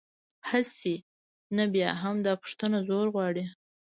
هسې، 0.49 0.95
نه 1.57 1.63
بیا 1.73 1.89
هم، 2.01 2.15
دا 2.25 2.33
پوښتنه 2.41 2.77
زور 2.87 3.07
غواړي. 3.15 3.45